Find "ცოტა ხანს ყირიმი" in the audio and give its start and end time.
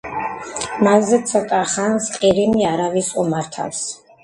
1.33-2.67